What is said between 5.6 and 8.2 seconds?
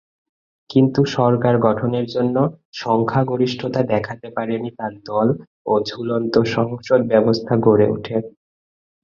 ও ঝুলন্ত সংসদ ব্যবস্থা গড়ে উঠে।